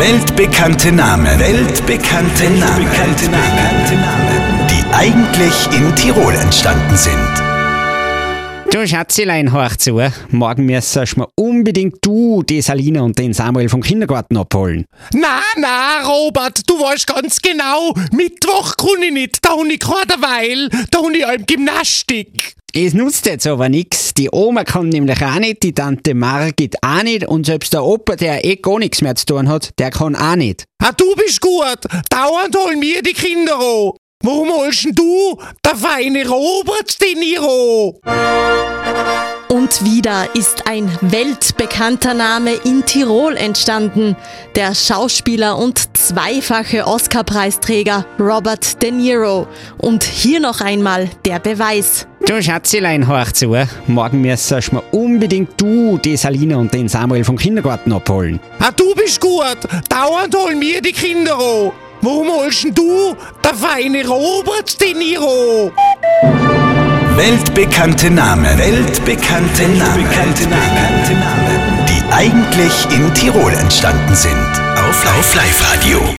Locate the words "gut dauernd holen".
31.40-32.80, 59.20-60.60